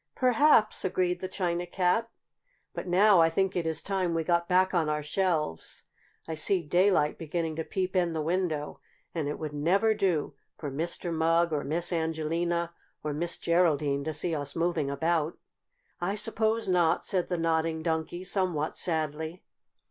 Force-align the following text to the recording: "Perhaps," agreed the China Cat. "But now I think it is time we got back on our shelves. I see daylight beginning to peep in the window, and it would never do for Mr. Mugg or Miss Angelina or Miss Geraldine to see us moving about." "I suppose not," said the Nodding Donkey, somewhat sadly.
"Perhaps," 0.15 0.83
agreed 0.83 1.19
the 1.19 1.27
China 1.27 1.67
Cat. 1.67 2.09
"But 2.73 2.87
now 2.87 3.21
I 3.21 3.29
think 3.29 3.55
it 3.55 3.67
is 3.67 3.83
time 3.83 4.15
we 4.15 4.23
got 4.23 4.49
back 4.49 4.73
on 4.73 4.89
our 4.89 5.03
shelves. 5.03 5.83
I 6.27 6.33
see 6.33 6.63
daylight 6.63 7.19
beginning 7.19 7.55
to 7.57 7.63
peep 7.63 7.95
in 7.95 8.13
the 8.13 8.21
window, 8.23 8.81
and 9.13 9.27
it 9.27 9.37
would 9.37 9.53
never 9.53 9.93
do 9.93 10.33
for 10.57 10.71
Mr. 10.71 11.13
Mugg 11.13 11.53
or 11.53 11.63
Miss 11.63 11.93
Angelina 11.93 12.73
or 13.03 13.13
Miss 13.13 13.37
Geraldine 13.37 14.03
to 14.05 14.11
see 14.11 14.33
us 14.33 14.55
moving 14.55 14.89
about." 14.89 15.37
"I 15.99 16.15
suppose 16.15 16.67
not," 16.67 17.05
said 17.05 17.27
the 17.27 17.37
Nodding 17.37 17.83
Donkey, 17.83 18.23
somewhat 18.23 18.75
sadly. 18.75 19.43